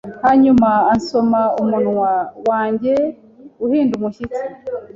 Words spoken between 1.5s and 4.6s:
umunwa wanjye uhinda umushyitsi